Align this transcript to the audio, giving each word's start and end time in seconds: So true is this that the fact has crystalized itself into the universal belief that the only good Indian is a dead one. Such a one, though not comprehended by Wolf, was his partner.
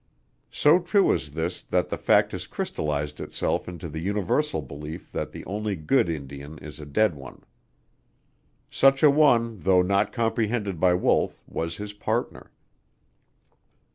So 0.49 0.79
true 0.79 1.13
is 1.13 1.33
this 1.35 1.61
that 1.61 1.89
the 1.89 1.95
fact 1.99 2.31
has 2.31 2.47
crystalized 2.47 3.19
itself 3.21 3.69
into 3.69 3.87
the 3.87 3.99
universal 3.99 4.63
belief 4.63 5.11
that 5.11 5.31
the 5.31 5.45
only 5.45 5.75
good 5.75 6.09
Indian 6.09 6.57
is 6.57 6.79
a 6.79 6.87
dead 6.87 7.13
one. 7.13 7.43
Such 8.71 9.03
a 9.03 9.11
one, 9.11 9.59
though 9.59 9.83
not 9.83 10.11
comprehended 10.11 10.79
by 10.79 10.95
Wolf, 10.95 11.43
was 11.47 11.77
his 11.77 11.93
partner. 11.93 12.51